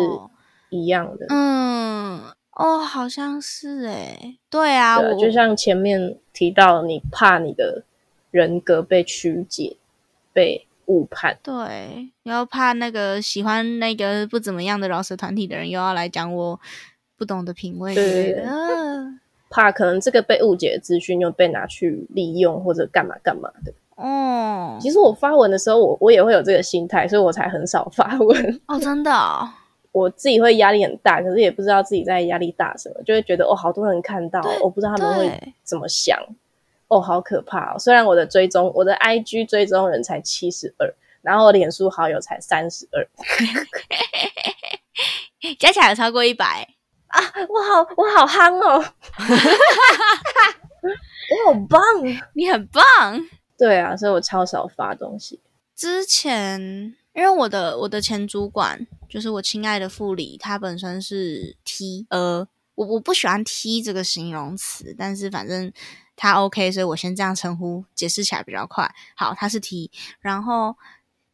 [0.70, 1.28] 一样的。
[1.30, 2.33] 嗯。
[2.56, 7.84] 哦，好像是诶，对啊，我就像前面提到，你怕你的
[8.30, 9.78] 人格被曲解、
[10.32, 16.60] 被误判，对，然后怕那个喜欢那个不怎么样的饶舌团体的人又要来讲我
[17.18, 18.46] 不懂的品味，对对
[19.50, 23.74] 怕可能这个被误解的资讯又被拿去利用或者干嘛干嘛的。
[23.96, 28.62] 哦，其实我发文的时候，我我也会有这个心态，所以我才很少发文。
[28.68, 29.12] 哦，真的。
[29.94, 36.20] 我自己会压力很大，可是也不知道自己在压力大什么，就会觉得哦，好多人看到，我不知道他们会怎么想，
[36.90, 37.78] 哦，好可怕！
[37.78, 43.08] 虽然我的追踪，我的 IG 追踪人才七十二，然后脸书好友才三十二，
[45.60, 46.68] 加起来超过一百
[47.08, 47.22] 啊！
[47.48, 48.84] 我好，我好憨哦，
[50.82, 51.80] 我好棒，
[52.34, 52.82] 你很棒，
[53.58, 55.40] 对啊，所以我超少发东西。
[55.76, 58.86] 之前因为我的我的前主管。
[59.10, 65.72] 就是我亲爱的副理，他本身是 T，呃，我我不喜欢 T 这个形容词，但是反正
[66.16, 68.92] 他 OK，所以我先这样称呼，解释起来比较快。
[69.16, 70.76] 好，他是 T，然后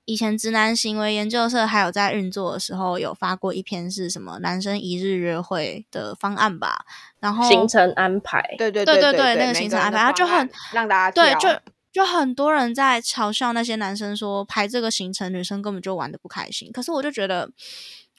[0.04, 6.84] 以前直男行为研究社还有在运作的时候，有发过一篇是什么男生一日约会的方案吧？
[7.22, 11.48] 然后行程安排，对对对对对，那个行程安排，他就很让大家对就。
[11.92, 16.72] 就很多人在嘲笑那些男生，说排这个行程，女生根本就玩的不开心。
[16.72, 17.50] 可是我就觉得，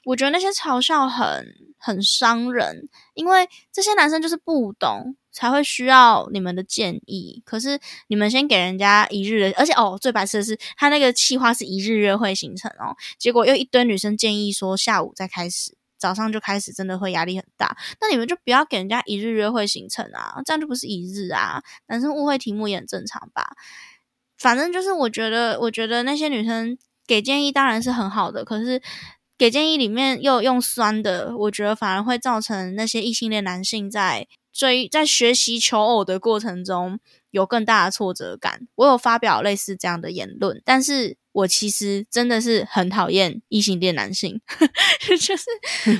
[0.03, 1.45] 我觉得那些嘲笑很
[1.77, 7.41] 很伤人，因为这些男生就是不懂，才会需要你们的建议。
[7.45, 15.77] 可是你们先给人家一日的，而且哦，最白痴的是，他那个计划是一日约会行程哦，结果又一堆女生建议说下午再开始。
[16.01, 17.77] 早上就开始，真的会压力很大。
[18.01, 21.61] 那你们就不要给人家一日约会行程啊，这样就不是一日啊。
[21.87, 23.51] 男生误会题目也很正常吧？
[24.39, 28.81] 反正就是，我觉得，我觉得那些女生给建议当然是很好的，可是
[29.37, 38.67] 给建议里面又用酸的，我觉得反而会造成那些异性恋男性在追在学习求偶的过程中有更大的挫折感。
[38.73, 41.20] 我有发表类似这样的言论，但是。
[41.33, 44.41] 我其实真的是很讨厌异性恋男性，
[45.19, 45.45] 就是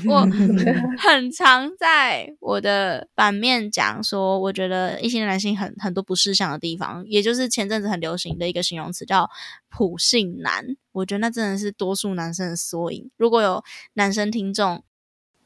[0.08, 0.22] 我
[1.00, 9.30] 很常在我的版面讲说，我觉得异性恋男性很很多不适相的地方，也就是前阵子很流行的一个形容词叫
[9.72, 13.10] “普性男”，我觉得那真的是多数男生的缩影。
[13.18, 13.64] 如果有
[13.94, 14.84] 男生听众，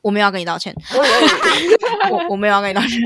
[0.06, 0.72] 我没有要跟你道歉，
[2.12, 3.02] 我我没有要跟你道歉，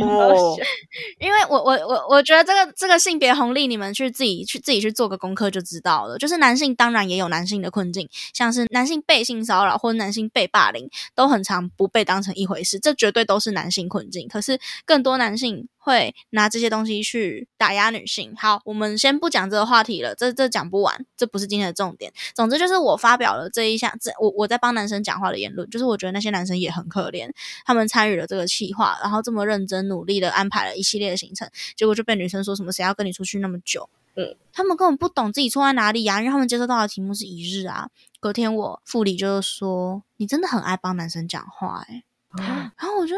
[1.18, 6.18] 因为我我我我觉得这个这个性别红利，你们去自己去自己去做个功课就知道了。
[6.18, 14.28] 就是男性当然也有男性的困境，像是男性被性骚扰或者男性被霸凌，都很常不被当成一回事，这绝对都是男性困境。
[14.28, 15.70] 可是更多男性。
[15.80, 18.36] 会拿这些东西去打压女性。
[18.36, 22.14] 好，我们先不讲这个话题了，这这讲不完，这不是今天的重点。
[22.36, 27.32] 总之就是我发表了这一项，这我我在帮男生讲话的言论，就是我觉得那些男生也很可怜，
[27.66, 33.90] 他们参与了这个企划，然后这么认真努力的安排了一系列的行程，结果就被女生说什么谁要跟你出去那么久？
[34.16, 37.90] 嗯，他们根本不懂自己错在哪里呀，因为他们接收到的题目是一日啊。
[38.20, 42.04] 隔天我副理就是说你真的很爱帮男生讲话哎，
[42.38, 43.16] 然后我就。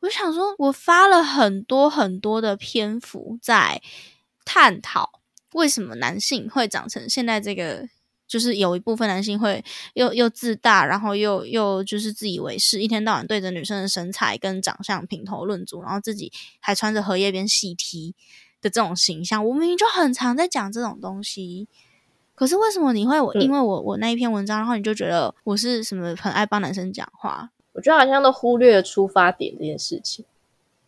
[0.00, 3.80] 我想说，我发了很多很多的篇幅在
[4.44, 5.20] 探讨
[5.54, 7.88] 为什么男性会长成现在这个，
[8.28, 16.30] 就是有一部分男性会又又自大，然后又又就是自以为是，一天到晚对着女生的身材跟长相评头论足，然后自己
[16.60, 18.14] 还穿着荷叶边细 T
[18.60, 19.44] 的这种形象。
[19.44, 21.66] 我明明就很常在讲这种东西，
[22.34, 27.50] 可是为什么你会我因为我我那一篇文章，然后你就觉得我是什么很爱帮男生讲话？
[27.76, 30.24] 我觉得好像都忽略了出发点这件事情，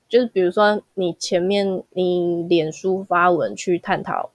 [0.09, 4.31] 就是比如说你前面你脸书发文去探讨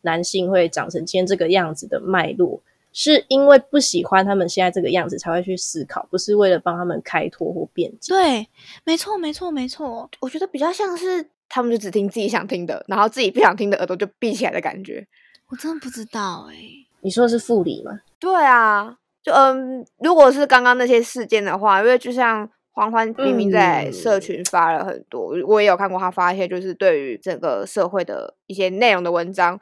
[0.00, 2.62] 男性会长成今天这个样子的脉络，
[2.94, 8.14] 是因为不喜欢他们现在这个样子才会去思考，不是为了帮他们开脱或辩解。
[8.14, 8.48] 对，
[8.84, 10.08] 没错，没错，没错。
[10.20, 15.06] 我觉得比较像是他们就只听自己想听的，然后自己不想听的耳朵就闭起来的感觉。
[15.48, 16.54] 我真的不知道哎，
[17.02, 18.00] 你说的是副理吗？
[18.18, 18.96] 对啊。
[19.30, 29.58] 嗯，如果是刚刚那些事件的话，因为就像欢欢明明在社群发了很多，我也有看过他发一些，就是对于整个社会的一些内容的文章，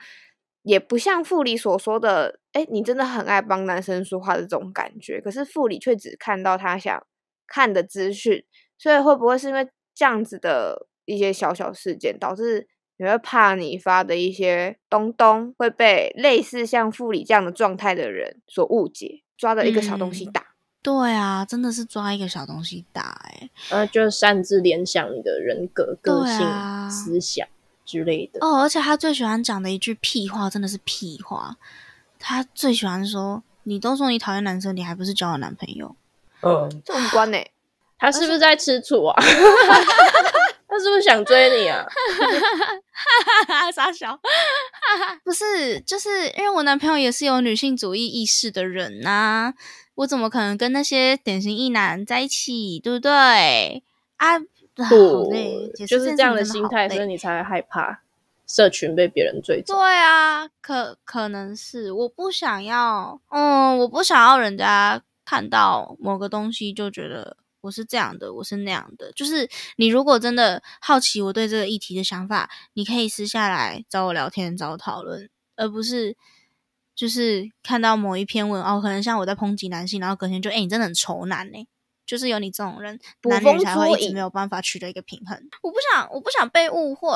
[0.63, 5.21] 也不像傅里所说的，哎，你真的很爱帮男生说话的这种感觉。
[5.21, 7.07] 可是傅里却只看到他想
[7.47, 8.45] 看的资讯，
[8.77, 12.67] 所以会不会是因为这样子的一些小小事件，导致
[12.99, 19.23] 你会怕你发的一些东东会被类似像傅里这样的状态的人所误解？
[19.37, 20.43] 抓着一个小东西打，
[20.83, 27.47] 对啊，真的是抓一个小东西打，哎，呃，就擅自联想你的人格、个性、思想
[27.85, 28.39] 之类的。
[28.41, 31.57] 哦，而且他最喜欢讲的一句屁话，真的是屁话。
[32.19, 35.95] 他最喜欢说：“你都说你讨厌男生，你还不是交了男朋友？”
[36.43, 37.39] 嗯，这么关呢？
[37.99, 39.15] 他是不是在吃醋啊？
[40.69, 41.87] 他是不是想追你啊？
[43.73, 44.19] 傻笑，
[45.25, 49.53] 不是，就是因为我男朋友也是有女性主义意识的人呐，
[49.95, 53.83] 我怎么可能跟那些典型异男在一起，对不对？
[54.17, 54.39] 啊，
[54.89, 55.31] 不，
[55.87, 58.01] 就是这样的心态，所以你才害怕
[58.47, 59.63] 社群被别人追。
[59.63, 67.37] 对啊，可可能是我不想要，嗯，我不想要人家看到某个东西就觉得。
[67.67, 69.13] 我是这样的，我是那样的。
[69.13, 76.17] 就是你如果真的好奇我对这个议题的想法，你可以私下来找我聊天，找我讨论，而不是
[76.95, 81.67] 就是看到某一篇文哦，可能像我在抨击男性，然后隔天就哎，你真的很丑男呢。
[82.07, 85.37] 就是有你这种人，男女才会一直没有办法取得一个平衡。
[85.61, 87.09] 我不想，我不想被误会，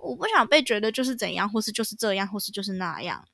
[0.00, 3.24] 我不想被觉得就是怎样，或是就是这样，或是就是那样。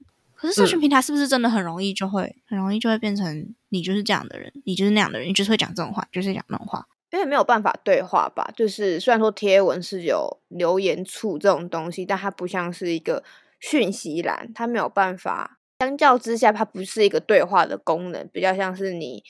[0.42, 8.50] 可是社群平台是不是真的很容易就会很容易就会变成你就是这样的人，你就是那样的人，你就是会讲这种话，就是讲那种话，因为没有办法对话吧？
[8.56, 13.22] 就是虽然说贴文是有留言处这种东西，但它不像是一个
[13.60, 15.60] 讯息栏，它没有办法。
[15.78, 19.22] 相较之下，它不是一个对话的功能，比较像是你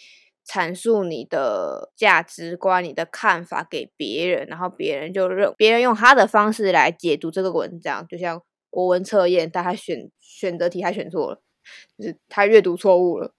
[0.49, 8.41] 阐述你的价值观、你的看法给别人，然后别人就认别人用他的方式来解读这个文章，就像。
[8.73, 11.43] 国文测验，但他选选择题还选错了，
[11.99, 13.35] 就是他阅读错误了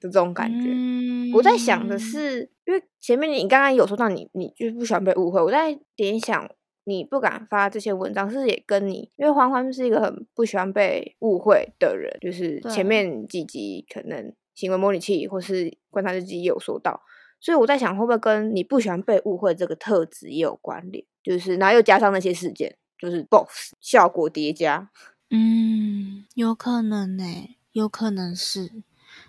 [0.00, 1.32] 就这种感觉。
[1.32, 5.40] 我在想的是，因为前面你刚刚有说到你，你就是不喜欢被误会。
[5.40, 6.50] 我在联想，
[6.82, 17.00] 你不敢发这些文章，是也跟你，因为欢欢是一个很不喜欢被误会的人，就是前面几集可能行为模拟器或是观察日记也有说到，
[17.38, 21.04] 所以我在想，会不会跟你不喜欢被误会这个特质也有关联？
[21.22, 22.76] 就是然后又加上那些事件。
[23.04, 24.88] 就是 box 效果叠加，
[25.30, 27.24] 嗯，有可能呢，
[27.72, 28.68] 有可能是，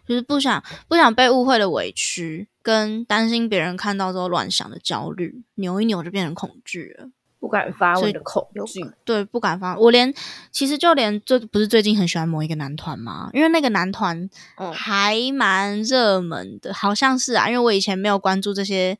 [0.08, 7.10] 就是不想不想被误会的委屈，跟担心别人看到之后乱想的焦虑，扭一扭就变成恐惧了。
[7.38, 8.84] 不敢发所以文的恐有惧。
[9.04, 9.78] 对，不敢发。
[9.78, 10.12] 我连
[10.50, 18.98] 其实就连最不是最近很喜欢某一个男团嘛，因为那个男团嗯还蛮热门的，好像是啊，因为我以前没有关注这些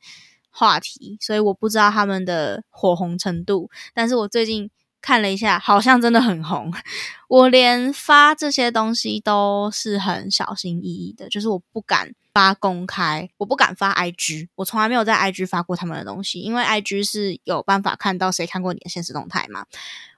[0.56, 3.70] 话题，所以我不知道他们的火红程度。
[3.92, 4.70] 但是我最近
[5.02, 6.72] 看了一下，好像真的很红。
[7.28, 19.66] 我连发这些东西都是很小心翼翼的，就是我不敢发公开，我不敢发 IG，我从来没有在 IG 发过他们的东西，因为 IG 是有办法看到谁看过你的现实动态嘛。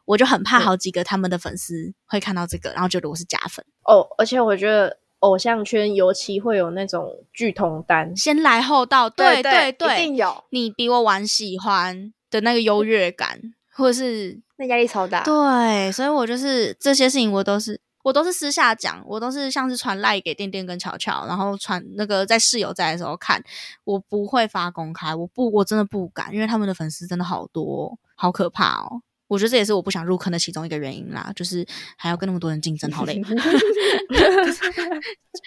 [0.05, 13.41] 我就很怕好几个他们的粉丝会看到这个，然后觉得我是假粉，哦，而且我觉得偶像圈尤其会有那种剧同单，先来后到，对对对一定有，你比我晚喜欢的那个优越感，
[13.73, 15.23] 或者是那压力超大。
[15.25, 23.43] 对，所以我就是这些事情，我都是我都是私下讲，我都是像是传赖给店店跟巧巧，然后传那个在室友在的时候看，
[23.85, 29.03] 我不会发公开，我不我真的不敢，因为他们的粉丝真的好多，好可怕哦。
[29.29, 31.64] 我觉得这也是我不想入坑的其中一个原因啦，就是
[31.97, 33.22] 还要跟那么多人竞争，好累。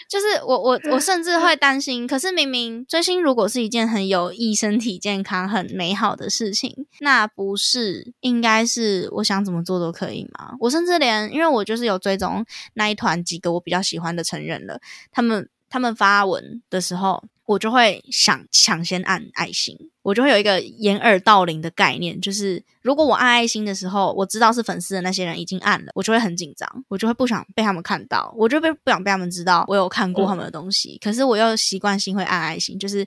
[0.07, 10.55] 就是我我我甚至会担心，可是明明追星如果是一件很有益身体健康、很美好的事情，那不是应该是我想怎么做都可以吗？
[10.59, 14.79] 我甚至连因为我就是有追踪那一团几个我比较喜欢的成人了，
[15.11, 33.05] 他们他们发文的时候，我就会想抢先按爱心，我就会有一个掩耳盗铃的概念，就是如果我按爱心的时候，我知道是粉丝的那些人已经按了，我就会很紧张，我就会不想被他们看到，我就被不想被他们知道我有看过他们的东西，可是我又习惯性会按爱心，就是。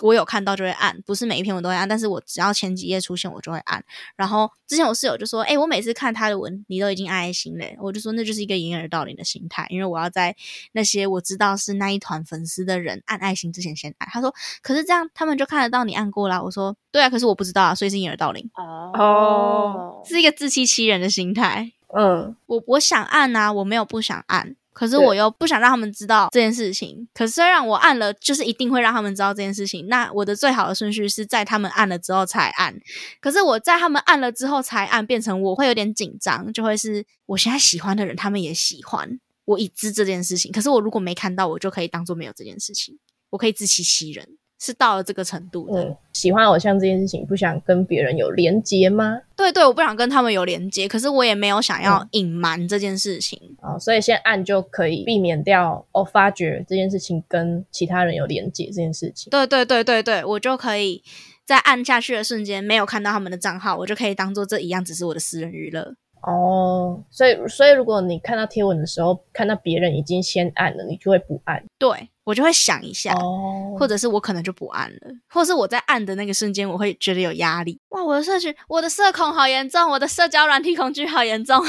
[0.00, 3.82] 我有看到就会按，不是每一篇我都会按，但是我只要前几页出现我就会按。
[4.14, 10.36] 然后之前我室友就说：“哎、我每次看他的文，你都已经按爱心嘞。”我就说那就是一个掩耳盗铃的心态，因为我要在
[10.72, 14.08] 那些我知道是那一团粉丝的人按爱心之前先按。
[14.10, 21.72] 他说：“可是这样他们就看得到你按过啦。”我说：“对啊，可是我不知道啊，所以是掩耳盗铃，哦是一个自欺欺人的心态。
[21.96, 27.08] 嗯，我我想按啊，我没有不想按。”可是我又不想让他们知道这件事情。
[27.14, 29.88] 可是虽然我按了，就是一定会让他们知道这件事情。
[29.88, 32.78] 那我的最好的顺序是在他们按了之后才按。
[33.18, 40.52] 可是我在他们按了之后才按，变成我会有点紧张，就会是我现在喜欢的人，他们也喜欢，我已知这件事情。
[40.52, 42.98] 可是我如果没看到，我就可以当做没有这件事情，
[43.30, 45.82] 我可以自欺欺人，是到了这个程度的。
[45.82, 49.20] 嗯，喜欢偶像这件事情，不想跟别人有连接吗？
[49.36, 53.38] 对对，我不想跟他们有连接，可是我也没有想要嗯隐瞒这件事情。
[53.60, 59.30] 哦，所以先按就可以避免掉哦，发觉这件事情跟其他人有连接这件事情。
[59.30, 61.02] 对对对对对，我就可以
[61.44, 65.94] 在按下去的瞬间没有看到他们的账号，我就可以当做这一样只是我的私人娱乐。
[66.26, 71.64] 哦，所以所以如果你看到贴文的时候，看到别人已经先按了，你就会不按。
[71.78, 74.98] 对我就会想一下，哦，或者是我可能就不按了，
[75.28, 77.78] 或是我在按的那个瞬间，我会觉得有压力。
[77.90, 81.64] 哇，我的社群，我的社恐好严重，我的社交软体恐惧好严重。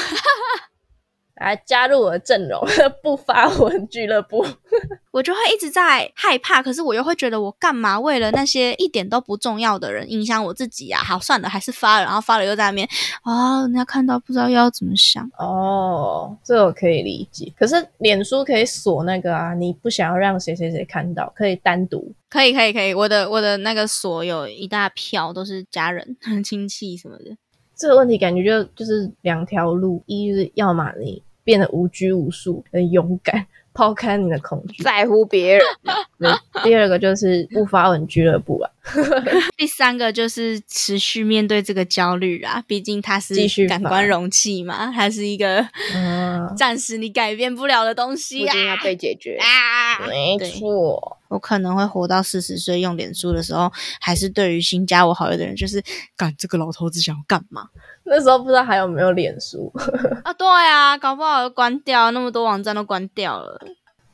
[1.40, 2.62] 来加入我的阵容，
[3.04, 4.46] 不发文俱乐部。
[5.12, 11.02] 我就会一直在害怕，可是我又会觉得我干嘛为了那些一点都不重要的人影响我自己啊？
[11.02, 12.88] 好，算了，还是发了，然后发了又在那边
[13.24, 15.28] 啊，人家看到不知道又要怎么想。
[15.40, 17.52] 哦，这我可以理解。
[17.58, 22.14] 可是脸书可以锁那个啊，你不想要让谁谁谁看到，可以单独。
[22.30, 22.94] 可以，可以，可以。
[22.94, 26.16] 我的我的那个锁有一大票都是家人、
[26.46, 27.36] 亲戚什么的。
[27.76, 35.64] 这个问题感觉就就是两条路，一就是要么你变得无拘无束、很勇敢，抛开你的恐惧；在乎别人，
[36.20, 36.30] 对
[36.62, 38.70] 第二个就是不发文俱乐部啊。
[39.56, 43.36] 第三个就是持续面对这个焦虑啊，毕竟它是
[43.68, 48.80] 感官容器嘛，它是一个嗯，暂时你改变不了的东不西一定要啊。
[48.84, 49.38] 被解决。
[49.40, 51.18] 啊，没错。
[51.30, 53.70] 我可能会活到四十岁，用脸书的时候，
[54.00, 55.84] 还是对于新加我好友的人，就是
[56.16, 57.68] 干这个老头子想要干嘛
[58.10, 59.72] 那时候不知道还有没有脸书。
[60.24, 60.34] 啊？
[60.34, 63.60] 对啊，搞不好关掉，那么多网站都关掉了。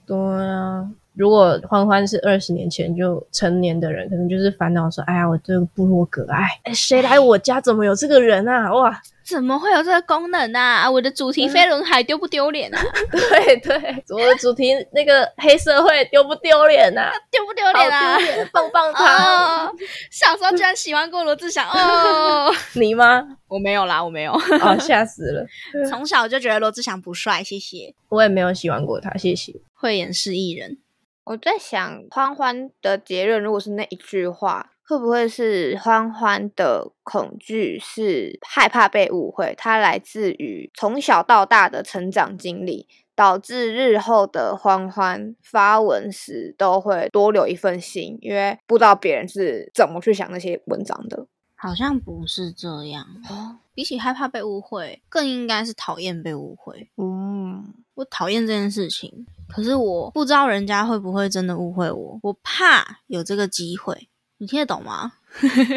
[0.07, 7.61] 对啊，如果欢欢是二十年前就成年的人，可能就是烦恼说：“哎呀，我这个部落格，哎，哎谁来我家？
[7.61, 8.73] 怎么有这个人啊？
[8.73, 10.89] 哇，怎么会有这个功能啊？
[10.89, 12.81] 我的主题飞轮海丢不丢脸啊？
[13.11, 17.11] 对对，我的主题那个黑社会丢不丢脸啊？
[17.29, 18.17] 丢不丢好脸啊？
[18.51, 19.75] 棒棒糖，哦，
[20.09, 22.51] 小时候居然喜欢过罗志祥哦！
[22.73, 23.37] 你吗？
[23.47, 25.45] 我没有啦，我没有，哦，吓死了！
[25.87, 27.93] 从小就觉得罗志祥不帅，谢谢。
[28.09, 29.53] 我也没有喜欢过他，谢谢。
[29.75, 30.77] 慧眼识艺人，
[31.25, 39.55] 我在想，欢欢的结论如果是那一句话，会不会是欢欢的恐惧是害怕被误会？
[39.57, 51.27] 它来自于从小到大的成长经历，导致日后的欢欢发文时都会多留一份心，因为不知道别人是怎么去想那些文章的。
[51.55, 53.59] 好像不是这样哦。
[53.73, 56.89] 比起害怕被误会，更应该是讨厌被误会。
[56.97, 64.09] 嗯，我讨厌这件事情，可是我不知道人家会不会真的误会我，我怕有这个机会。
[64.39, 65.13] 你听得懂吗？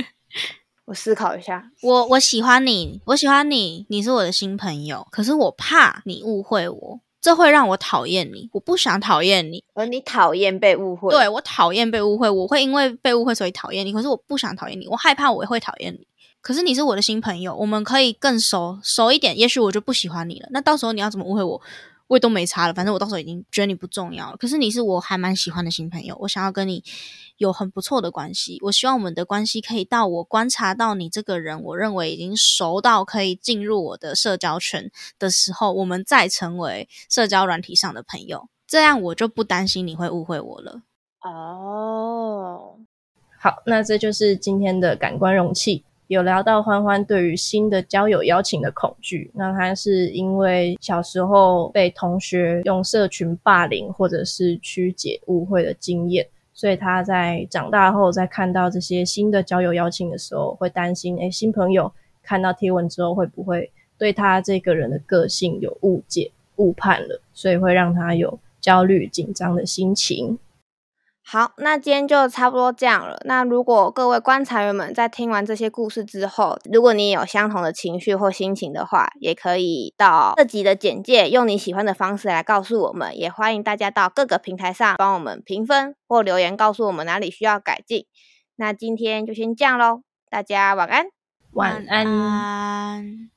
[0.87, 1.71] 我思考一下。
[1.83, 5.07] 我我喜欢你，我喜欢你，你是我的新朋友。
[5.11, 8.49] 可是我怕你误会我，这会让我讨厌你。
[8.53, 11.11] 我不想讨厌你，而你讨厌被误会。
[11.11, 13.93] 对我讨厌被误会，我会因为被误会所以讨厌你。
[13.93, 16.07] 可是我不想讨厌你，我害怕我会讨厌你。
[16.41, 19.37] 可是你是我的新朋友，我们可以更熟熟一点。
[19.37, 20.49] 也许我就不喜欢你了。
[20.53, 21.61] 那到时候你要怎么误会我？
[22.09, 24.37] 我也都没差了，反正我到时候已经觉得你不重要了。
[24.37, 26.85] 可是你是我还蛮喜欢的新朋友，我想要跟你
[27.37, 28.59] 有很不错的关系。
[28.63, 38.49] 我希望我们的关系可以到我观察到你这个人，我认为已经熟到可以进入我的社交圈的时候，我们再成为社交软体上的朋友。
[38.67, 40.83] 这样我就不担心你会误会我了。
[41.23, 42.79] 哦，
[43.39, 45.85] 好，那这就是今天的感官容器。
[46.09, 61.93] 有聊到欢欢对于新的交友邀请的恐惧，那他是因为小时候被同学用社群霸凌或者是曲解误会的经验，所以他在长大后在看到这些新的交友邀请的时候，会担心：哎，新朋友
[62.23, 67.21] 看到贴文之后会不会对他这个人的个性有误解、误判了？
[67.35, 70.39] 所以会让他有焦虑、紧张的心情。
[71.29, 73.19] 好，那今天就差不多这样了。
[73.25, 83.19] 那如果各位观察员们在听完这些故事之后，如果你有相同的情绪或心情的话，也可以到这集的简介用你喜欢的方式来告诉我们。
[83.19, 88.07] 也欢迎大家到各个平台上帮我们评分或留言，告诉我们哪里需要改进。
[88.55, 91.07] 那今天就先这样喽，大家晚安，
[91.51, 93.36] 晚安。